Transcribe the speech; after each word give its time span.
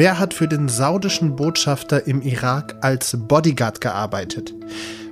Wer 0.00 0.18
hat 0.18 0.32
für 0.32 0.48
den 0.48 0.70
saudischen 0.70 1.36
Botschafter 1.36 2.06
im 2.06 2.22
Irak 2.22 2.76
als 2.80 3.18
Bodyguard 3.18 3.82
gearbeitet? 3.82 4.54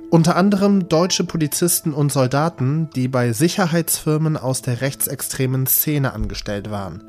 Unter 0.09 0.35
anderem 0.35 0.89
deutsche 0.89 1.23
Polizisten 1.25 1.93
und 1.93 2.11
Soldaten, 2.11 2.89
die 2.95 3.07
bei 3.07 3.31
Sicherheitsfirmen 3.31 4.35
aus 4.35 4.63
der 4.63 4.81
rechtsextremen 4.81 5.67
Szene 5.67 6.13
angestellt 6.13 6.71
waren. 6.71 7.03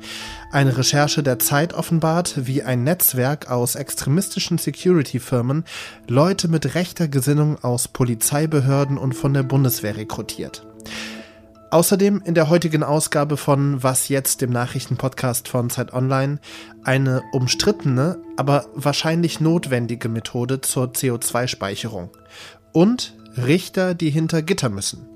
Eine 0.51 0.77
Recherche 0.77 1.23
der 1.23 1.39
Zeit 1.39 1.73
offenbart, 1.73 2.45
wie 2.45 2.61
ein 2.61 2.83
Netzwerk 2.83 3.49
aus 3.49 3.73
extremistischen 3.73 4.59
Security-Firmen 4.59 5.63
Leute 6.07 6.49
mit 6.49 6.75
rechter 6.75 7.07
Gesinnung 7.07 7.63
aus 7.63 7.87
Polizeibehörden 7.87 8.99
und 8.99 9.13
von 9.13 9.33
der 9.33 9.41
Bundeswehr 9.41 9.97
rekrutiert. 9.97 10.67
Außerdem 11.71 12.21
in 12.25 12.35
der 12.35 12.49
heutigen 12.49 12.83
Ausgabe 12.83 13.37
von 13.37 13.81
Was 13.81 14.09
jetzt, 14.09 14.41
dem 14.41 14.51
Nachrichtenpodcast 14.51 15.47
von 15.47 15.69
Zeit 15.69 15.93
Online, 15.93 16.39
eine 16.83 17.23
umstrittene, 17.31 18.21
aber 18.35 18.65
wahrscheinlich 18.75 19.39
notwendige 19.39 20.09
Methode 20.09 20.59
zur 20.59 20.87
CO2-Speicherung 20.87 22.09
und 22.73 23.15
Richter, 23.37 23.95
die 23.95 24.09
hinter 24.09 24.41
Gitter 24.41 24.67
müssen. 24.67 25.07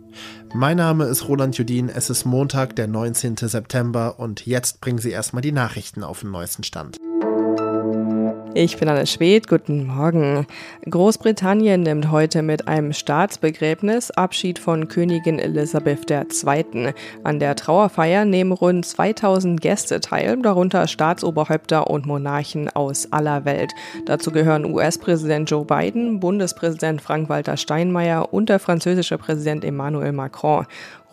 Mein 0.53 0.77
Name 0.77 1.03
ist 1.05 1.27
Roland 1.27 1.57
Judin, 1.57 1.89
es 1.89 2.09
ist 2.09 2.23
Montag, 2.23 2.77
der 2.77 2.87
19. 2.87 3.35
September 3.35 4.17
und 4.17 4.45
jetzt 4.45 4.79
bringen 4.79 4.99
Sie 4.99 5.11
erstmal 5.11 5.41
die 5.41 5.51
Nachrichten 5.51 6.03
auf 6.05 6.21
den 6.21 6.31
neuesten 6.31 6.63
Stand. 6.63 6.97
Ich 8.57 8.77
bin 8.77 8.87
Anne 8.87 9.05
Schwedt, 9.05 9.49
guten 9.49 9.85
Morgen. 9.85 10.47
Großbritannien 10.89 11.83
nimmt 11.83 12.09
heute 12.09 12.41
mit 12.41 12.69
einem 12.69 12.93
Staatsbegräbnis 12.93 14.11
Abschied 14.11 14.59
von 14.59 14.87
Königin 14.87 15.39
Elisabeth 15.39 16.09
II. 16.09 16.93
An 17.25 17.39
der 17.41 17.57
Trauerfeier 17.57 18.23
nehmen 18.23 18.53
rund 18.53 18.85
2000 18.85 19.59
Gäste 19.59 19.99
teil, 19.99 20.41
darunter 20.41 20.87
Staatsoberhäupter 20.87 21.89
und 21.89 22.05
Monarchen 22.05 22.69
aus 22.69 23.11
aller 23.11 23.43
Welt. 23.43 23.73
Dazu 24.05 24.31
gehören 24.31 24.63
US-Präsident 24.73 25.51
Joe 25.51 25.65
Biden, 25.65 26.21
Bundespräsident 26.21 27.01
Frank-Walter 27.01 27.57
Steinmeier 27.57 28.33
und 28.33 28.47
der 28.47 28.59
französische 28.59 29.17
Präsident 29.17 29.65
Emmanuel 29.65 30.13
Macron. 30.13 30.65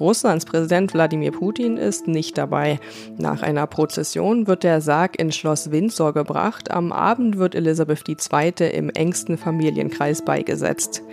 Russlands 0.02 0.44
Präsident 0.44 0.92
Wladimir 0.94 1.30
Putin 1.30 1.76
ist 1.76 2.08
nicht 2.08 2.36
dabei. 2.36 2.80
Nach 3.18 3.40
einer 3.40 3.68
Prozession 3.68 4.48
wird 4.48 4.64
der 4.64 4.80
Sarg 4.80 5.16
ins 5.16 5.36
Schloss 5.36 5.70
Windsor 5.70 6.12
gebracht. 6.12 6.72
Am 6.72 6.90
Abend 6.90 7.38
wird 7.38 7.54
Elisabeth 7.54 8.02
II. 8.08 8.52
im 8.72 8.90
engsten 8.90 9.38
Familienkreis 9.38 10.24
beigesetzt. 10.24 11.04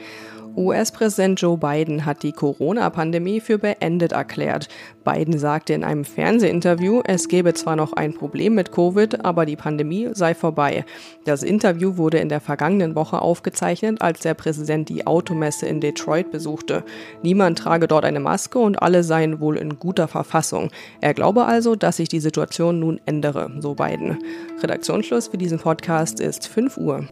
US-Präsident 0.55 1.39
Joe 1.41 1.57
Biden 1.57 2.05
hat 2.05 2.23
die 2.23 2.31
Corona-Pandemie 2.31 3.39
für 3.39 3.57
beendet 3.57 4.11
erklärt. 4.11 4.67
Biden 5.03 5.37
sagte 5.37 5.73
in 5.73 5.83
einem 5.83 6.05
Fernsehinterview, 6.05 7.01
es 7.05 7.27
gäbe 7.27 7.53
zwar 7.53 7.75
noch 7.75 7.93
ein 7.93 8.13
Problem 8.13 8.55
mit 8.55 8.71
Covid, 8.71 9.23
aber 9.25 9.45
die 9.45 9.55
Pandemie 9.55 10.09
sei 10.13 10.33
vorbei. 10.33 10.85
Das 11.25 11.43
Interview 11.43 11.97
wurde 11.97 12.19
in 12.19 12.29
der 12.29 12.41
vergangenen 12.41 12.95
Woche 12.95 13.21
aufgezeichnet, 13.21 14.01
als 14.01 14.19
der 14.21 14.33
Präsident 14.33 14.89
die 14.89 15.07
Automesse 15.07 15.67
in 15.67 15.81
Detroit 15.81 16.31
besuchte. 16.31 16.83
Niemand 17.23 17.59
trage 17.59 17.87
dort 17.87 18.05
eine 18.05 18.19
Maske 18.19 18.59
und 18.59 18.81
alle 18.81 19.03
seien 19.03 19.39
wohl 19.39 19.57
in 19.57 19.79
guter 19.79 20.07
Verfassung. 20.07 20.71
Er 21.01 21.13
glaube 21.13 21.45
also, 21.45 21.75
dass 21.75 21.97
sich 21.97 22.09
die 22.09 22.19
Situation 22.19 22.79
nun 22.79 22.99
ändere, 23.05 23.51
so 23.59 23.75
Biden. 23.75 24.19
Redaktionsschluss 24.61 25.27
für 25.27 25.37
diesen 25.37 25.59
Podcast 25.59 26.19
ist 26.19 26.47
5 26.47 26.77
Uhr. 26.77 27.07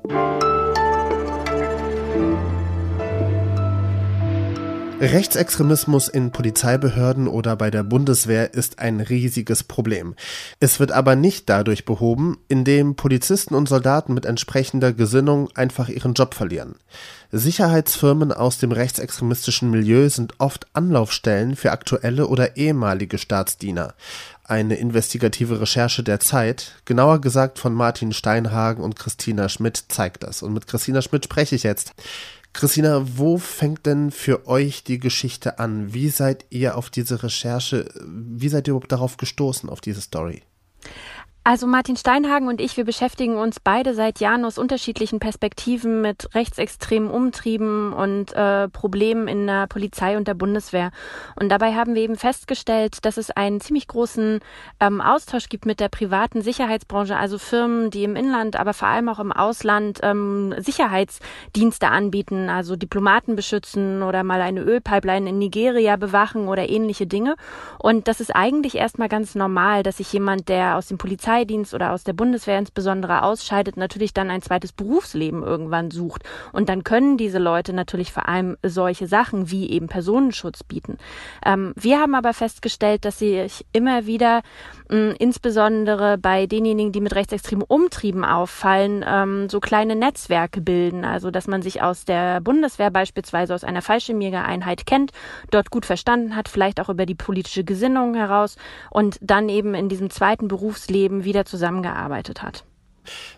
Rechtsextremismus 5.00 6.08
in 6.08 6.32
Polizeibehörden 6.32 7.28
oder 7.28 7.56
bei 7.56 7.70
der 7.70 7.84
Bundeswehr 7.84 8.56
ist 8.56 8.80
ein 8.80 9.00
riesiges 9.00 9.64
Problem. 9.64 10.16
Es 10.60 10.80
wird 10.80 10.92
aber 10.92 11.16
nicht 11.16 11.48
dadurch 11.50 11.86
behoben, 11.86 12.40
indem 12.48 12.96
Polizisten 12.96 13.54
und 13.54 13.70
Soldaten 13.70 14.16
mit 14.16 14.26
entsprechender 14.26 14.94
Gesinnung 14.94 15.50
einfach 15.54 15.90
ihren 15.90 16.16
Job 16.16 16.34
verlieren. 16.34 16.78
Sicherheitsfirmen 17.32 18.32
aus 18.32 18.58
dem 18.58 18.72
rechtsextremistischen 18.72 19.70
Milieu 19.70 20.10
sind 20.10 20.34
oft 20.40 20.66
Anlaufstellen 20.74 21.56
für 21.56 21.72
aktuelle 21.72 22.26
oder 22.26 22.58
ehemalige 22.58 23.20
Staatsdiener. 23.20 23.94
Eine 24.46 24.76
investigative 24.76 25.60
Recherche 25.60 26.04
der 26.04 26.22
Zeit, 26.22 26.72
genauer 26.86 27.20
gesagt 27.20 27.60
von 27.60 27.74
Martin 27.74 28.14
Steinhagen 28.14 28.82
und 28.82 28.96
Christina 28.96 29.50
Schmidt, 29.50 29.84
zeigt 29.90 30.24
das. 30.24 30.42
Und 30.42 30.54
mit 30.54 30.68
Christina 30.68 31.02
Schmidt 31.02 31.26
spreche 31.26 31.56
ich 31.56 31.64
jetzt. 31.64 31.94
Christina, 32.58 33.06
wo 33.18 33.38
fängt 33.38 33.86
denn 33.86 34.10
für 34.10 34.48
euch 34.48 34.84
die 34.84 34.98
Geschichte 34.98 35.60
an? 35.60 35.94
Wie 35.94 36.10
seid 36.10 36.48
ihr 36.50 36.76
auf 36.76 36.90
diese 36.90 37.22
Recherche, 37.22 37.88
wie 38.04 38.50
seid 38.50 38.68
ihr 38.68 38.72
überhaupt 38.72 38.92
darauf 38.92 39.18
gestoßen, 39.18 39.70
auf 39.70 39.80
diese 39.80 40.02
Story? 40.02 40.42
Also 41.48 41.66
Martin 41.66 41.96
Steinhagen 41.96 42.50
und 42.50 42.60
ich, 42.60 42.76
wir 42.76 42.84
beschäftigen 42.84 43.38
uns 43.38 43.62
beide 43.62 43.94
seit 43.94 44.20
Jahren 44.20 44.44
aus 44.44 44.58
unterschiedlichen 44.58 45.22
Perspektiven 45.22 46.02
mit 46.02 46.28
rechtsextremen 46.36 47.10
Umtrieben 47.10 47.94
und 47.94 48.34
äh, 48.34 48.68
Problemen 48.68 49.30
in 49.30 49.48
der 49.48 49.68
Polizei 49.68 50.18
und 50.18 50.28
der 50.28 50.34
Bundeswehr. 50.34 50.92
Und 51.40 51.48
dabei 51.48 51.74
haben 51.74 51.96
wir 51.96 52.02
eben 52.02 52.18
festgestellt, 52.18 53.06
dass 53.06 53.16
es 53.16 53.32
einen 53.32 53.62
ziemlich 53.62 53.88
großen 53.88 54.42
ähm, 54.82 55.00
Austausch 55.00 55.48
gibt 55.48 55.66
mit 55.66 55.80
der 55.80 55.88
privaten 55.88 56.42
Sicherheitsbranche, 56.42 57.16
also 57.16 57.38
Firmen, 57.38 57.92
die 57.92 58.04
im 58.04 58.18
Inland, 58.18 58.58
aber 58.58 58.74
vor 58.74 58.90
allem 58.90 59.08
auch 59.08 59.20
im 59.20 59.32
Ausland 59.32 60.02
ähm, 60.04 60.54
Sicherheitsdienste 60.58 61.88
anbieten, 61.88 62.50
also 62.50 62.76
Diplomaten 62.76 63.38
beschützen 63.38 64.04
oder 64.04 64.24
mal 64.24 64.42
eine 64.42 64.64
Ölpipeline 64.64 65.30
in 65.30 65.38
Nigeria 65.38 65.96
bewachen 65.96 66.50
oder 66.50 66.68
ähnliche 66.68 67.08
Dinge. 67.08 67.38
Und 67.80 68.10
das 68.10 68.20
ist 68.20 68.36
eigentlich 68.36 68.76
erstmal 68.76 69.08
ganz 69.08 69.34
normal, 69.34 69.84
dass 69.84 69.96
sich 69.96 70.12
jemand, 70.12 70.50
der 70.50 70.76
aus 70.76 70.88
dem 70.88 70.98
Polizei 70.98 71.37
Polizeidienst 71.38 71.74
oder 71.74 71.92
aus 71.92 72.04
der 72.04 72.14
Bundeswehr 72.14 72.58
insbesondere 72.58 73.24
ausscheidet, 73.24 73.78
natürlich 73.78 74.14
dann 74.14 74.30
ein 74.30 74.42
zweites 74.42 74.72
Berufsleben 74.72 75.44
irgendwann 75.44 75.92
sucht. 75.92 76.24
Und 76.52 76.70
dann 76.70 76.84
können 76.84 77.18
diese 77.18 77.38
Leute 77.38 77.74
natürlich 77.74 78.12
vor 78.12 78.28
allem 78.28 78.58
solche 78.64 79.08
Sachen 79.08 79.52
wie 79.52 79.70
eben 79.70 79.88
Personenschutz 79.88 80.64
bieten. 80.64 80.98
Ähm, 81.46 81.74
wir 81.76 82.00
haben 82.00 82.16
aber 82.16 82.34
festgestellt, 82.34 83.06
dass 83.06 83.20
sich 83.20 83.66
immer 83.72 84.06
wieder 84.08 84.42
mh, 84.90 85.16
insbesondere 85.20 86.18
bei 86.18 86.48
denjenigen, 86.48 86.92
die 86.92 87.02
mit 87.02 87.14
rechtsextremen 87.14 87.66
Umtrieben 87.68 88.26
auffallen, 88.26 89.06
ähm, 89.08 89.50
so 89.50 89.60
kleine 89.60 89.96
Netzwerke 89.96 90.62
bilden. 90.62 91.06
Also 91.06 91.30
dass 91.30 91.48
man 91.48 91.62
sich 91.62 91.84
aus 91.84 92.06
der 92.06 92.42
Bundeswehr 92.42 92.90
beispielsweise 92.90 93.54
aus 93.54 93.64
einer 93.64 93.82
Fallschirmjägereinheit 93.82 94.86
kennt, 94.86 95.12
dort 95.52 95.70
gut 95.70 95.86
verstanden 95.86 96.36
hat, 96.36 96.50
vielleicht 96.50 96.80
auch 96.80 96.90
über 96.90 97.06
die 97.06 97.16
politische 97.16 97.64
Gesinnung 97.64 98.16
heraus 98.16 98.58
und 98.90 99.18
dann 99.22 99.50
eben 99.50 99.76
in 99.76 99.90
diesem 99.90 100.10
zweiten 100.10 100.48
Berufsleben 100.48 101.27
wieder 101.28 101.46
zusammengearbeitet 101.46 102.42
hat. 102.42 102.66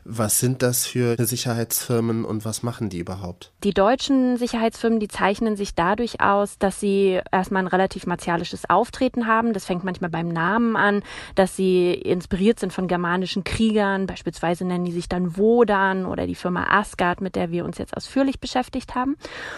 Was 0.03 0.40
sind 0.40 0.62
das 0.62 0.85
für 0.85 1.16
Sicherheitsfirmen 1.18 2.25
und 2.25 2.46
was 2.46 2.63
machen 2.63 2.90
die 2.90 3.00
überhaupt? 3.00 3.52
Die 3.63 3.74
deutschen 3.74 4.38
Sicherheitsfirmen, 4.38 5.00
die 5.00 5.07
zeichnen 5.07 5.56
sich 5.56 5.75
dadurch 5.75 6.22
aus, 6.22 6.57
dass 6.57 6.80
sie 6.80 7.19
erstmal 7.31 7.63
ein 7.63 7.68
relativ 7.68 8.06
martialisches 8.07 8.69
Auftreten 8.69 9.28
haben. 9.28 9.53
Das 9.53 9.66
fängt 9.66 9.84
manchmal 9.84 10.09
beim 10.09 10.30
Namen 10.30 10.75
an, 10.75 11.03
dass 11.35 11.56
sie 11.56 11.94
inspiriert 11.94 12.59
sind 12.59 12.74
von 12.74 12.88
germanischen 12.88 13.44
Kriegern. 13.44 14.07
Beispielsweise 14.07 14.66
nennen 14.66 14.85
die 14.85 14.91
sich 14.91 15.09
dann 15.09 15.38
Wodan 15.38 16.06
oder 16.06 16.28
die 16.28 16.36
Firma 16.36 16.68
Asgard, 16.69 17.22
mit 17.22 17.36
der 17.36 17.51
wir 17.51 17.66
uns 17.66 17.78
jetzt 17.78 17.96
ausführlich 17.96 18.40
beschäftigt 18.40 18.96
haben. 18.96 19.18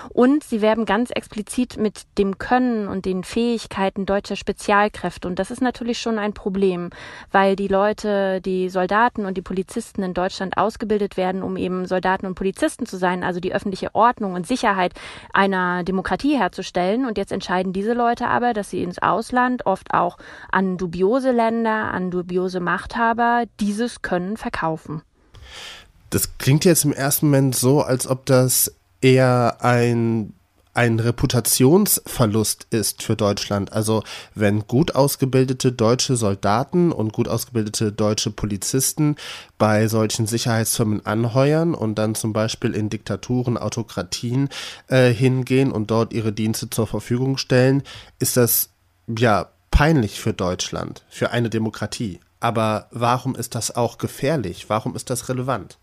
Und 0.09 0.43
sie 0.43 0.61
werben 0.61 0.85
ganz 0.85 1.11
explizit 1.11 1.77
mit 1.77 2.03
dem 2.17 2.37
Können 2.37 2.87
und 2.87 3.05
den 3.05 3.23
Fähigkeiten 3.23 4.05
deutscher 4.05 4.35
Spezialkräfte. 4.35 5.27
Und 5.27 5.39
das 5.39 5.51
ist 5.51 5.61
natürlich 5.61 5.99
schon 5.99 6.19
ein 6.19 6.33
Problem, 6.33 6.89
weil 7.31 7.55
die 7.55 7.67
Leute, 7.67 8.41
die 8.41 8.69
Soldaten 8.69 9.25
und 9.25 9.37
die 9.37 9.41
Polizisten 9.41 10.00
Polizisten 10.01 10.03
in 10.03 10.13
Deutschland 10.13 10.57
ausgebildet 10.57 11.17
werden, 11.17 11.43
um 11.43 11.57
eben 11.57 11.85
Soldaten 11.85 12.25
und 12.25 12.35
Polizisten 12.35 12.85
zu 12.85 12.97
sein, 12.97 13.23
also 13.23 13.39
die 13.39 13.53
öffentliche 13.53 13.93
Ordnung 13.93 14.33
und 14.33 14.47
Sicherheit 14.47 14.93
einer 15.33 15.83
Demokratie 15.83 16.37
herzustellen. 16.37 17.05
Und 17.05 17.17
jetzt 17.17 17.31
entscheiden 17.31 17.73
diese 17.73 17.93
Leute 17.93 18.27
aber, 18.27 18.53
dass 18.53 18.69
sie 18.69 18.83
ins 18.83 18.99
Ausland, 18.99 19.65
oft 19.65 19.93
auch 19.93 20.17
an 20.51 20.77
dubiose 20.77 21.31
Länder, 21.31 21.91
an 21.93 22.11
dubiose 22.11 22.59
Machthaber, 22.59 23.45
dieses 23.59 24.01
Können 24.01 24.37
verkaufen. 24.37 25.01
Das 26.09 26.37
klingt 26.37 26.65
jetzt 26.65 26.85
im 26.85 26.93
ersten 26.93 27.27
Moment 27.27 27.55
so, 27.55 27.81
als 27.81 28.07
ob 28.07 28.25
das 28.25 28.75
eher 29.01 29.57
ein 29.61 30.33
ein 30.73 30.99
Reputationsverlust 30.99 32.67
ist 32.69 33.03
für 33.03 33.15
Deutschland. 33.15 33.73
Also 33.73 34.03
wenn 34.35 34.67
gut 34.67 34.95
ausgebildete 34.95 35.71
deutsche 35.71 36.15
Soldaten 36.15 36.91
und 36.91 37.11
gut 37.11 37.27
ausgebildete 37.27 37.91
deutsche 37.91 38.31
Polizisten 38.31 39.15
bei 39.57 39.87
solchen 39.87 40.27
Sicherheitsfirmen 40.27 41.05
anheuern 41.05 41.73
und 41.73 41.95
dann 41.95 42.15
zum 42.15 42.31
Beispiel 42.33 42.73
in 42.73 42.89
Diktaturen, 42.89 43.57
Autokratien 43.57 44.49
äh, 44.87 45.09
hingehen 45.09 45.71
und 45.71 45.91
dort 45.91 46.13
ihre 46.13 46.31
Dienste 46.31 46.69
zur 46.69 46.87
Verfügung 46.87 47.37
stellen, 47.37 47.83
ist 48.19 48.37
das 48.37 48.69
ja 49.07 49.49
peinlich 49.71 50.19
für 50.19 50.33
Deutschland, 50.33 51.03
für 51.09 51.31
eine 51.31 51.49
Demokratie. 51.49 52.19
Aber 52.39 52.87
warum 52.91 53.35
ist 53.35 53.55
das 53.55 53.75
auch 53.75 53.97
gefährlich? 53.97 54.69
Warum 54.69 54.95
ist 54.95 55.09
das 55.09 55.29
relevant? 55.29 55.77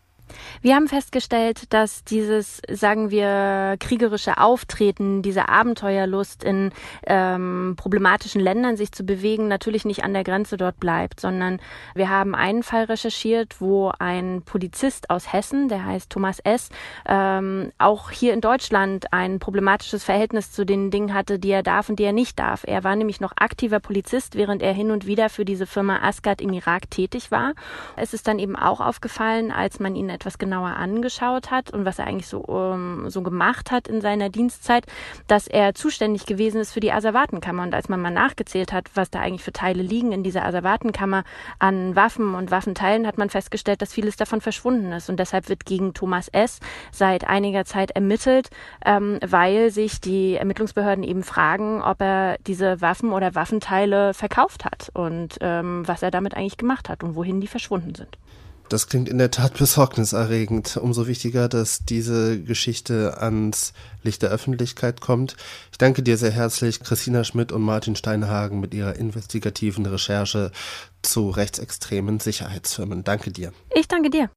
Wir 0.63 0.75
haben 0.75 0.89
festgestellt, 0.89 1.73
dass 1.73 2.05
dieses, 2.05 2.61
sagen 2.71 3.11
wir, 3.11 3.77
kriegerische 3.79 4.39
Auftreten, 4.39 5.23
diese 5.23 5.49
Abenteuerlust 5.49 6.45
in 6.45 6.73
ähm, 7.07 7.75
problematischen 7.77 8.41
Ländern 8.41 8.77
sich 8.77 8.93
zu 8.93 9.05
bewegen, 9.05 9.49
natürlich 9.49 9.85
nicht 9.85 10.05
an 10.05 10.13
der 10.13 10.25
Grenze 10.25 10.57
dort 10.57 10.81
bleibt, 10.81 11.21
sondern 11.21 11.61
wir 11.95 12.09
haben 12.09 12.35
einen 12.35 12.63
Fall 12.63 12.85
recherchiert, 12.85 13.61
wo 13.61 13.93
ein 13.99 14.43
Polizist 14.45 15.11
aus 15.11 15.33
Hessen, 15.33 15.69
der 15.69 15.85
heißt 15.85 16.11
Thomas 16.11 16.39
S., 16.41 16.71
ähm, 17.07 17.73
auch 17.79 18.11
hier 18.11 18.35
in 18.35 18.41
Deutschland 18.41 19.13
ein 19.13 19.39
problematisches 19.39 20.05
Verhältnis 20.05 20.53
zu 20.53 20.65
den 20.65 20.91
Dingen 20.91 21.15
hatte, 21.15 21.39
die 21.39 21.51
er 21.51 21.63
darf 21.63 21.89
und 21.89 21.99
die 21.99 22.05
er 22.05 22.13
nicht 22.13 22.39
darf. 22.39 22.65
Er 22.67 22.85
war 22.85 22.97
nämlich 22.97 23.21
noch 23.21 23.33
aktiver 23.37 23.81
Polizist, 23.81 24.35
während 24.35 24.63
er 24.63 24.73
hin 24.73 24.91
und 24.91 25.07
wieder 25.07 25.29
für 25.29 25.45
diese 25.45 25.67
Firma 25.67 26.01
Asgard 26.03 26.41
im 26.41 26.53
Irak 26.53 26.91
tätig 26.91 27.31
war. 27.31 27.55
Es 27.97 28.15
ist 28.15 28.29
dann 28.29 28.39
eben 28.39 28.57
auch 28.57 28.81
aufgefallen, 28.81 29.51
als 29.51 29.81
man 29.81 29.95
ihn 29.95 30.09
etwas 30.19 30.39
genauer 30.39 30.71
angeschaut 30.71 31.51
hat 31.51 31.71
und 31.71 31.85
was 31.85 31.99
er 31.99 32.07
eigentlich 32.07 32.27
so, 32.27 32.41
um, 32.41 33.05
ähm, 33.05 33.11
so 33.11 33.23
gemacht 33.23 33.71
hat 33.71 33.87
in 33.87 34.01
seiner 34.01 34.29
Dienstzeit, 34.29 34.85
dass 35.29 35.47
er 35.47 35.75
zuständig 35.75 36.27
gewesen 36.27 36.61
ist 36.61 36.73
für 36.73 36.81
die 36.81 36.93
Asservatenkammer. 36.93 37.63
Und 37.63 37.75
als 37.75 37.89
man 37.89 38.01
mal 38.01 38.11
nachgezählt 38.11 38.73
hat, 38.73 38.91
was 38.95 39.11
da 39.11 39.21
eigentlich 39.21 39.45
für 39.45 39.53
Teile 39.53 39.83
liegen 39.83 40.13
in 40.13 40.23
dieser 40.23 40.45
Asservatenkammer 40.45 41.25
an 41.59 41.95
Waffen 41.95 42.35
und 42.35 42.51
Waffenteilen, 42.51 43.07
hat 43.07 43.19
man 43.19 43.31
festgestellt, 43.31 43.81
dass 43.81 43.93
vieles 43.93 44.17
davon 44.17 44.41
verschwunden 44.41 44.93
ist. 44.93 45.09
Und 45.09 45.21
deshalb 45.21 45.49
wird 45.49 45.65
gegen 45.65 45.95
Thomas 45.95 46.29
S. 46.29 46.59
seit 46.91 47.25
einiger 47.25 47.65
Zeit 47.65 47.93
ermittelt, 47.93 48.51
ähm, 48.85 49.19
weil 49.25 49.71
sich 49.71 50.01
die 50.01 50.35
Ermittlungsbehörden 50.35 51.05
eben 51.05 51.23
fragen, 51.23 51.81
ob 51.83 52.01
er 52.01 52.39
diese 52.47 52.81
Waffen 52.81 53.13
oder 53.13 53.35
Waffenteile 53.35 54.15
verkauft 54.15 54.65
hat 54.65 54.91
und 54.95 55.39
ähm, 55.41 55.87
was 55.87 56.03
er 56.03 56.11
damit 56.11 56.35
eigentlich 56.35 56.57
gemacht 56.57 56.89
hat 56.89 57.05
und 57.05 57.15
wohin 57.15 57.41
die 57.41 57.47
verschwunden 57.47 57.95
sind. 57.95 58.19
Das 58.69 58.87
klingt 58.87 59.09
in 59.09 59.17
der 59.17 59.31
Tat 59.31 59.55
besorgniserregend. 59.55 60.77
Umso 60.77 61.07
wichtiger, 61.07 61.49
dass 61.49 61.85
diese 61.87 62.41
Geschichte 62.43 63.17
ans 63.19 63.73
Licht 64.03 64.21
der 64.23 64.31
Öffentlichkeit 64.31 65.01
kommt. 65.01 65.37
Ich 65.73 65.79
danke 65.79 66.03
dir 66.03 66.19
sehr 66.19 66.31
herzlich, 66.31 66.81
Christina 66.81 67.25
Schmidt 67.25 67.51
und 67.51 67.63
Martin 67.63 67.97
Steinhagen 67.97 68.61
mit 68.61 68.75
ihrer 68.75 68.97
investigativen 68.97 69.87
Recherche 69.87 70.53
zu 71.03 71.31
rechtsextremen 71.31 72.21
Sicherheitsfirmen. 72.21 73.05
Danke 73.05 73.31
dir. 73.31 73.53
Ich 73.75 73.89
danke 73.89 74.11
dir. 74.11 74.31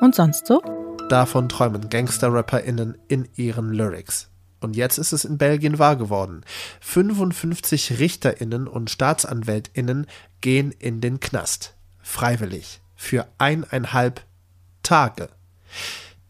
Und 0.00 0.14
sonst 0.14 0.46
so? 0.46 0.62
Davon 1.08 1.48
träumen 1.48 1.90
Gangster-RapperInnen 1.90 2.98
in 3.08 3.28
ihren 3.34 3.72
Lyrics. 3.72 4.30
Und 4.64 4.76
jetzt 4.76 4.98
ist 4.98 5.12
es 5.12 5.24
in 5.24 5.38
Belgien 5.38 5.78
wahr 5.78 5.96
geworden. 5.96 6.42
55 6.80 7.98
Richterinnen 7.98 8.66
und 8.66 8.90
Staatsanwältinnen 8.90 10.06
gehen 10.40 10.72
in 10.72 11.00
den 11.00 11.20
Knast. 11.20 11.74
Freiwillig. 12.02 12.80
Für 12.96 13.26
eineinhalb 13.38 14.22
Tage. 14.82 15.28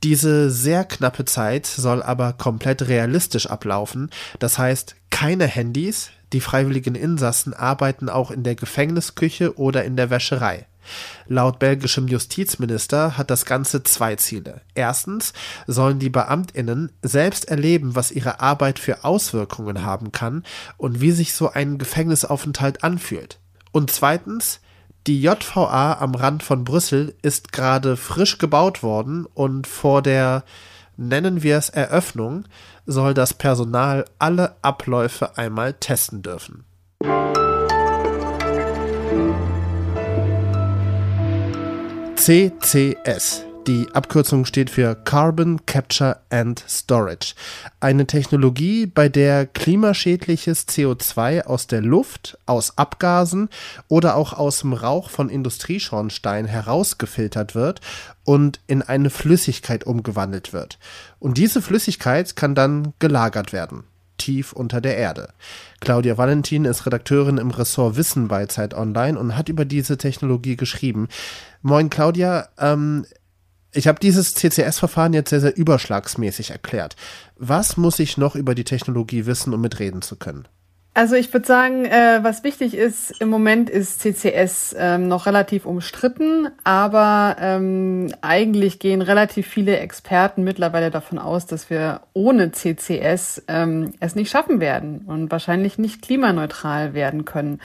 Diese 0.02 0.50
sehr 0.50 0.84
knappe 0.84 1.24
Zeit 1.24 1.64
soll 1.66 2.02
aber 2.02 2.32
komplett 2.34 2.88
realistisch 2.88 3.46
ablaufen. 3.46 4.10
Das 4.38 4.58
heißt, 4.58 4.96
keine 5.10 5.46
Handys. 5.46 6.10
Die 6.32 6.40
freiwilligen 6.40 6.96
Insassen 6.96 7.54
arbeiten 7.54 8.08
auch 8.08 8.32
in 8.32 8.42
der 8.42 8.56
Gefängnisküche 8.56 9.56
oder 9.56 9.84
in 9.84 9.96
der 9.96 10.10
Wäscherei. 10.10 10.66
Laut 11.26 11.58
belgischem 11.58 12.08
Justizminister 12.08 13.16
hat 13.16 13.30
das 13.30 13.44
Ganze 13.44 13.82
zwei 13.82 14.16
Ziele. 14.16 14.60
Erstens 14.74 15.32
sollen 15.66 15.98
die 15.98 16.10
Beamtinnen 16.10 16.92
selbst 17.02 17.48
erleben, 17.48 17.94
was 17.94 18.10
ihre 18.10 18.40
Arbeit 18.40 18.78
für 18.78 19.04
Auswirkungen 19.04 19.84
haben 19.84 20.12
kann 20.12 20.44
und 20.76 21.00
wie 21.00 21.12
sich 21.12 21.34
so 21.34 21.50
ein 21.50 21.78
Gefängnisaufenthalt 21.78 22.84
anfühlt. 22.84 23.38
Und 23.72 23.90
zweitens, 23.90 24.60
die 25.06 25.20
JVA 25.20 25.98
am 26.00 26.14
Rand 26.14 26.42
von 26.42 26.64
Brüssel 26.64 27.14
ist 27.20 27.52
gerade 27.52 27.96
frisch 27.96 28.38
gebaut 28.38 28.82
worden 28.82 29.26
und 29.34 29.66
vor 29.66 30.00
der, 30.00 30.44
nennen 30.96 31.42
wir 31.42 31.58
es 31.58 31.68
Eröffnung, 31.68 32.44
soll 32.86 33.12
das 33.12 33.34
Personal 33.34 34.06
alle 34.18 34.56
Abläufe 34.62 35.36
einmal 35.36 35.74
testen 35.74 36.22
dürfen. 36.22 36.64
CCS. 42.24 43.44
Die 43.66 43.86
Abkürzung 43.92 44.46
steht 44.46 44.70
für 44.70 44.94
Carbon 44.94 45.66
Capture 45.66 46.20
and 46.30 46.64
Storage. 46.66 47.34
Eine 47.80 48.06
Technologie, 48.06 48.86
bei 48.86 49.10
der 49.10 49.44
klimaschädliches 49.44 50.66
CO2 50.66 51.42
aus 51.42 51.66
der 51.66 51.82
Luft, 51.82 52.38
aus 52.46 52.78
Abgasen 52.78 53.50
oder 53.88 54.16
auch 54.16 54.32
aus 54.32 54.60
dem 54.60 54.72
Rauch 54.72 55.10
von 55.10 55.28
Industrieschornsteinen 55.28 56.50
herausgefiltert 56.50 57.54
wird 57.54 57.82
und 58.24 58.58
in 58.68 58.80
eine 58.80 59.10
Flüssigkeit 59.10 59.84
umgewandelt 59.84 60.54
wird. 60.54 60.78
Und 61.18 61.36
diese 61.36 61.60
Flüssigkeit 61.60 62.36
kann 62.36 62.54
dann 62.54 62.94
gelagert 63.00 63.52
werden 63.52 63.84
tief 64.18 64.52
unter 64.52 64.80
der 64.80 64.96
Erde. 64.96 65.28
Claudia 65.80 66.16
Valentin 66.16 66.64
ist 66.64 66.86
Redakteurin 66.86 67.38
im 67.38 67.50
Ressort 67.50 67.96
Wissen 67.96 68.28
bei 68.28 68.46
Zeit 68.46 68.74
Online 68.74 69.18
und 69.18 69.36
hat 69.36 69.48
über 69.48 69.64
diese 69.64 69.98
Technologie 69.98 70.56
geschrieben. 70.56 71.08
Moin 71.62 71.90
Claudia, 71.90 72.48
ähm, 72.58 73.06
ich 73.72 73.88
habe 73.88 73.98
dieses 73.98 74.34
CCS-Verfahren 74.34 75.12
jetzt 75.12 75.30
sehr, 75.30 75.40
sehr 75.40 75.56
überschlagsmäßig 75.56 76.50
erklärt. 76.50 76.94
Was 77.36 77.76
muss 77.76 77.98
ich 77.98 78.16
noch 78.16 78.36
über 78.36 78.54
die 78.54 78.64
Technologie 78.64 79.26
wissen, 79.26 79.52
um 79.52 79.60
mitreden 79.60 80.00
zu 80.00 80.16
können? 80.16 80.46
Also 80.96 81.16
ich 81.16 81.32
würde 81.32 81.44
sagen, 81.44 81.86
äh, 81.86 82.20
was 82.22 82.44
wichtig 82.44 82.72
ist, 82.72 83.20
im 83.20 83.28
Moment 83.28 83.68
ist 83.68 83.98
CCS 84.00 84.76
ähm, 84.78 85.08
noch 85.08 85.26
relativ 85.26 85.66
umstritten, 85.66 86.46
aber 86.62 87.34
ähm, 87.40 88.14
eigentlich 88.20 88.78
gehen 88.78 89.02
relativ 89.02 89.48
viele 89.48 89.76
Experten 89.78 90.44
mittlerweile 90.44 90.92
davon 90.92 91.18
aus, 91.18 91.46
dass 91.46 91.68
wir 91.68 92.02
ohne 92.12 92.52
CCS 92.52 93.42
ähm, 93.48 93.94
es 93.98 94.14
nicht 94.14 94.30
schaffen 94.30 94.60
werden 94.60 95.00
und 95.08 95.32
wahrscheinlich 95.32 95.78
nicht 95.78 96.00
klimaneutral 96.00 96.94
werden 96.94 97.24
können. 97.24 97.58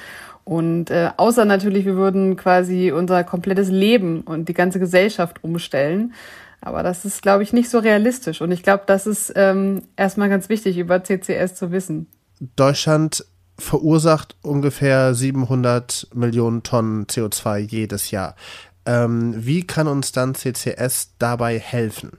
Und 0.44 0.90
äh, 0.90 1.12
außer 1.16 1.46
natürlich, 1.46 1.86
wir 1.86 1.98
würden 1.98 2.36
quasi 2.36 2.92
unser 2.92 3.24
komplettes 3.24 3.70
Leben 3.70 4.22
und 4.22 4.50
die 4.50 4.56
ganze 4.56 4.80
Gesellschaft 4.80 5.44
umstellen. 5.44 6.16
Aber 6.62 6.82
das 6.82 7.06
ist, 7.06 7.22
glaube 7.22 7.44
ich, 7.44 7.54
nicht 7.54 7.70
so 7.70 7.78
realistisch. 7.78 8.42
Und 8.42 8.52
ich 8.52 8.64
glaube, 8.64 8.86
das 8.88 9.06
ist 9.06 9.32
ähm, 9.36 9.84
erstmal 9.96 10.30
ganz 10.30 10.50
wichtig, 10.50 10.80
über 10.80 11.04
CCS 11.04 11.54
zu 11.54 11.72
wissen. 11.72 12.08
Deutschland 12.40 13.26
verursacht 13.58 14.38
ungefähr 14.42 15.14
700 15.14 16.08
Millionen 16.14 16.64
Tonnen 16.64 17.06
CO2 17.06 17.60
jedes 17.60 18.12
Jahr. 18.12 18.36
Ähm, 18.86 19.34
wie 19.38 19.68
kann 19.68 19.88
uns 19.88 20.12
dann 20.12 20.36
CCS 20.36 21.16
dabei 21.20 21.60
helfen? 21.60 22.18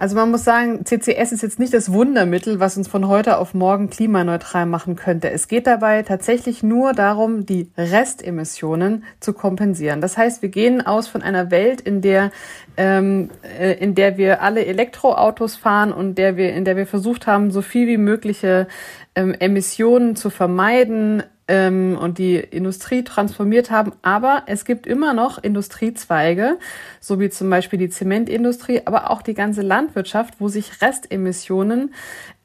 Also 0.00 0.16
man 0.16 0.30
muss 0.30 0.44
sagen, 0.44 0.86
CCS 0.86 1.30
ist 1.30 1.42
jetzt 1.42 1.58
nicht 1.58 1.74
das 1.74 1.92
Wundermittel, 1.92 2.58
was 2.58 2.74
uns 2.78 2.88
von 2.88 3.06
heute 3.06 3.36
auf 3.36 3.52
morgen 3.52 3.90
klimaneutral 3.90 4.64
machen 4.64 4.96
könnte. 4.96 5.30
Es 5.30 5.46
geht 5.46 5.66
dabei 5.66 6.02
tatsächlich 6.04 6.62
nur 6.62 6.94
darum, 6.94 7.44
die 7.44 7.70
Restemissionen 7.76 9.04
zu 9.20 9.34
kompensieren. 9.34 10.00
Das 10.00 10.16
heißt, 10.16 10.40
wir 10.40 10.48
gehen 10.48 10.80
aus 10.80 11.06
von 11.06 11.20
einer 11.20 11.50
Welt, 11.50 11.82
in 11.82 12.00
der 12.00 12.30
ähm, 12.78 13.28
äh, 13.58 13.74
in 13.74 13.94
der 13.94 14.16
wir 14.16 14.40
alle 14.40 14.64
Elektroautos 14.64 15.56
fahren 15.56 15.92
und 15.92 16.16
der 16.16 16.38
wir 16.38 16.54
in 16.54 16.64
der 16.64 16.78
wir 16.78 16.86
versucht 16.86 17.26
haben, 17.26 17.50
so 17.50 17.60
viel 17.60 17.86
wie 17.86 17.98
mögliche 17.98 18.68
ähm, 19.14 19.34
Emissionen 19.38 20.16
zu 20.16 20.30
vermeiden, 20.30 21.24
ähm, 21.50 21.98
und 22.00 22.18
die 22.18 22.36
Industrie 22.36 23.02
transformiert 23.02 23.72
haben. 23.72 23.92
Aber 24.02 24.44
es 24.46 24.64
gibt 24.64 24.86
immer 24.86 25.12
noch 25.12 25.42
Industriezweige, 25.42 26.58
so 27.00 27.18
wie 27.18 27.28
zum 27.28 27.50
Beispiel 27.50 27.78
die 27.78 27.90
Zementindustrie, 27.90 28.82
aber 28.84 29.10
auch 29.10 29.20
die 29.20 29.34
ganze 29.34 29.62
Landwirtschaft, 29.62 30.34
wo 30.38 30.46
sich 30.46 30.80
Restemissionen 30.80 31.92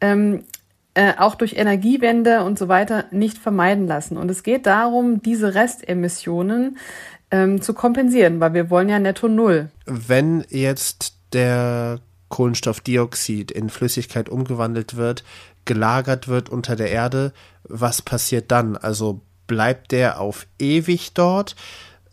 ähm, 0.02 0.44
äh, 0.96 1.14
auch 1.20 1.36
durch 1.36 1.54
Energiewende 1.54 2.44
und 2.44 2.58
so 2.58 2.68
weiter 2.68 3.06
nicht 3.12 3.38
vermeiden 3.38 3.86
lassen. 3.86 4.18
Und 4.18 4.32
es 4.32 4.42
geht 4.42 4.66
darum, 4.66 5.22
diese 5.22 5.54
Restemissionen 5.54 6.78
ähm, 7.30 7.62
zu 7.62 7.76
kompensieren, 7.76 8.40
weil 8.40 8.56
wir 8.56 8.72
wollen 8.72 8.90
ja 8.90 8.98
netto 8.98 9.28
null. 9.28 9.70
Wenn 9.86 10.44
jetzt 10.50 11.14
der 11.32 12.00
Kohlenstoffdioxid 12.30 13.52
in 13.52 13.70
Flüssigkeit 13.70 14.30
umgewandelt 14.30 14.96
wird, 14.96 15.24
gelagert 15.66 16.28
wird 16.28 16.50
unter 16.50 16.76
der 16.76 16.90
Erde, 16.90 17.34
was 17.68 18.02
passiert 18.02 18.52
dann? 18.52 18.78
Also 18.78 19.22
bleibt 19.48 19.92
der 19.92 20.20
auf 20.20 20.48
ewig 20.60 21.14
dort? 21.14 21.56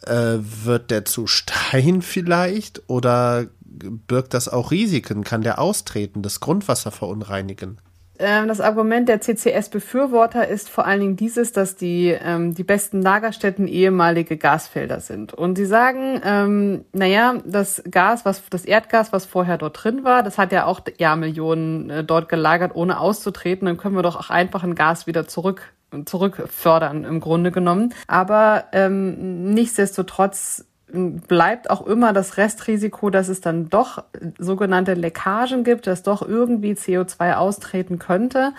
Äh, 0.02 0.38
wird 0.38 0.90
der 0.90 1.04
zu 1.04 1.26
Stein 1.26 2.02
vielleicht? 2.02 2.82
Oder 2.88 3.46
birgt 3.62 4.34
das 4.34 4.48
auch 4.48 4.70
Risiken? 4.70 5.24
Kann 5.24 5.42
der 5.42 5.58
austreten, 5.58 6.22
das 6.22 6.40
Grundwasser 6.40 6.90
verunreinigen? 6.90 7.78
Ähm, 8.22 8.48
das 8.48 8.60
Argument 8.60 9.08
der 9.08 9.20
CCS-Befürworter 9.20 10.46
ist 10.48 10.68
vor 10.68 10.86
allen 10.86 11.00
Dingen 11.00 11.16
dieses, 11.16 11.52
dass 11.52 11.76
die, 11.76 12.08
ähm, 12.08 12.54
die 12.54 12.64
besten 12.64 13.02
Lagerstätten 13.02 13.66
ehemalige 13.66 14.36
Gasfelder 14.36 15.00
sind. 15.00 15.34
Und 15.34 15.56
sie 15.56 15.66
sagen, 15.66 16.20
ähm, 16.24 16.84
naja, 16.92 17.34
das 17.44 17.82
Gas, 17.90 18.24
was, 18.24 18.42
das 18.48 18.64
Erdgas, 18.64 19.12
was 19.12 19.26
vorher 19.26 19.58
dort 19.58 19.82
drin 19.82 20.04
war, 20.04 20.22
das 20.22 20.38
hat 20.38 20.52
ja 20.52 20.66
auch 20.66 20.80
Jahrmillionen 20.98 21.90
äh, 21.90 22.04
dort 22.04 22.28
gelagert, 22.28 22.74
ohne 22.74 23.00
auszutreten. 23.00 23.66
Dann 23.66 23.76
können 23.76 23.96
wir 23.96 24.02
doch 24.02 24.16
auch 24.16 24.30
einfach 24.30 24.62
ein 24.62 24.74
Gas 24.74 25.06
wieder 25.06 25.26
zurück 25.26 25.72
zurückfördern 26.06 27.04
im 27.04 27.20
Grunde 27.20 27.50
genommen. 27.50 27.92
Aber 28.06 28.64
ähm, 28.72 29.52
nichtsdestotrotz 29.52 30.64
bleibt 30.92 31.70
auch 31.70 31.86
immer 31.86 32.12
das 32.12 32.36
Restrisiko, 32.36 33.10
dass 33.10 33.28
es 33.28 33.40
dann 33.40 33.68
doch 33.68 34.04
sogenannte 34.38 34.94
Leckagen 34.94 35.64
gibt, 35.64 35.86
dass 35.86 36.02
doch 36.02 36.22
irgendwie 36.26 36.72
CO2 36.72 37.34
austreten 37.34 37.98
könnte. 37.98 38.52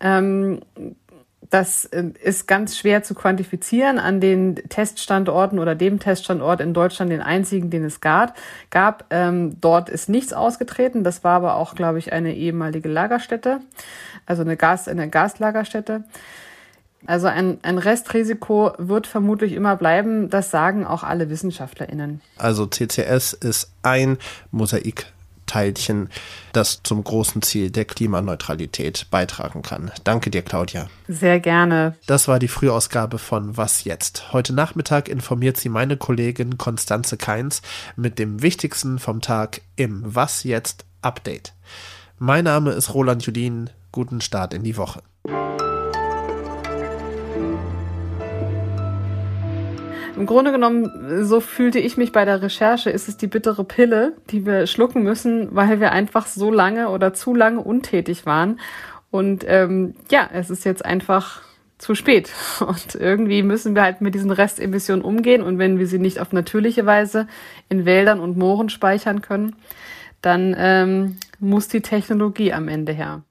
Ähm, 0.00 0.60
das 1.50 1.84
äh, 1.86 2.04
ist 2.22 2.46
ganz 2.46 2.78
schwer 2.78 3.02
zu 3.02 3.14
quantifizieren 3.14 3.98
an 3.98 4.20
den 4.20 4.54
Teststandorten 4.54 5.58
oder 5.58 5.74
dem 5.74 5.98
Teststandort 5.98 6.60
in 6.60 6.74
Deutschland, 6.74 7.10
den 7.10 7.22
einzigen, 7.22 7.70
den 7.70 7.84
es 7.84 8.00
gab. 8.00 8.36
gab 8.70 9.06
ähm, 9.10 9.60
dort 9.60 9.88
ist 9.88 10.08
nichts 10.08 10.32
ausgetreten. 10.32 11.02
Das 11.02 11.24
war 11.24 11.36
aber 11.36 11.56
auch, 11.56 11.74
glaube 11.74 11.98
ich, 11.98 12.12
eine 12.12 12.34
ehemalige 12.34 12.88
Lagerstätte, 12.88 13.60
also 14.26 14.42
eine, 14.42 14.56
Gas, 14.56 14.86
eine 14.86 15.08
Gaslagerstätte. 15.08 16.04
Also 17.06 17.26
ein, 17.26 17.58
ein 17.62 17.78
Restrisiko 17.78 18.72
wird 18.78 19.06
vermutlich 19.06 19.52
immer 19.52 19.76
bleiben. 19.76 20.30
Das 20.30 20.50
sagen 20.50 20.86
auch 20.86 21.02
alle 21.02 21.30
WissenschaftlerInnen. 21.30 22.20
Also 22.36 22.66
CCS 22.66 23.32
ist 23.32 23.72
ein 23.82 24.18
Mosaikteilchen, 24.50 26.10
das 26.52 26.82
zum 26.82 27.02
großen 27.02 27.42
Ziel 27.42 27.70
der 27.70 27.86
Klimaneutralität 27.86 29.06
beitragen 29.10 29.62
kann. 29.62 29.90
Danke 30.04 30.30
dir, 30.30 30.42
Claudia. 30.42 30.88
Sehr 31.08 31.40
gerne. 31.40 31.96
Das 32.06 32.28
war 32.28 32.38
die 32.38 32.48
Frühausgabe 32.48 33.18
von 33.18 33.56
Was 33.56 33.84
jetzt? 33.84 34.32
Heute 34.32 34.52
Nachmittag 34.52 35.08
informiert 35.08 35.56
sie 35.56 35.68
meine 35.70 35.96
Kollegin 35.96 36.58
Konstanze 36.58 37.16
Keins 37.16 37.62
mit 37.96 38.18
dem 38.18 38.42
Wichtigsten 38.42 38.98
vom 38.98 39.20
Tag 39.20 39.62
im 39.76 40.02
Was 40.04 40.44
jetzt 40.44 40.84
Update. 41.02 41.54
Mein 42.18 42.44
Name 42.44 42.72
ist 42.72 42.92
Roland 42.92 43.24
Judin. 43.24 43.70
Guten 43.92 44.20
Start 44.20 44.54
in 44.54 44.62
die 44.62 44.76
Woche. 44.76 45.02
Im 50.20 50.26
Grunde 50.26 50.52
genommen, 50.52 51.24
so 51.24 51.40
fühlte 51.40 51.78
ich 51.78 51.96
mich 51.96 52.12
bei 52.12 52.26
der 52.26 52.42
Recherche, 52.42 52.90
ist 52.90 53.08
es 53.08 53.16
die 53.16 53.26
bittere 53.26 53.64
Pille, 53.64 54.12
die 54.28 54.44
wir 54.44 54.66
schlucken 54.66 55.02
müssen, 55.02 55.48
weil 55.56 55.80
wir 55.80 55.92
einfach 55.92 56.26
so 56.26 56.50
lange 56.50 56.90
oder 56.90 57.14
zu 57.14 57.34
lange 57.34 57.60
untätig 57.62 58.26
waren. 58.26 58.60
Und 59.10 59.46
ähm, 59.48 59.94
ja, 60.10 60.28
es 60.30 60.50
ist 60.50 60.66
jetzt 60.66 60.84
einfach 60.84 61.40
zu 61.78 61.94
spät. 61.94 62.30
Und 62.60 62.96
irgendwie 62.96 63.42
müssen 63.42 63.74
wir 63.74 63.80
halt 63.80 64.02
mit 64.02 64.14
diesen 64.14 64.30
Restemissionen 64.30 65.02
umgehen. 65.02 65.42
Und 65.42 65.58
wenn 65.58 65.78
wir 65.78 65.86
sie 65.86 65.98
nicht 65.98 66.20
auf 66.20 66.32
natürliche 66.32 66.84
Weise 66.84 67.26
in 67.70 67.86
Wäldern 67.86 68.20
und 68.20 68.36
Mooren 68.36 68.68
speichern 68.68 69.22
können, 69.22 69.56
dann 70.20 70.54
ähm, 70.58 71.16
muss 71.38 71.68
die 71.68 71.80
Technologie 71.80 72.52
am 72.52 72.68
Ende 72.68 72.92
her. 72.92 73.22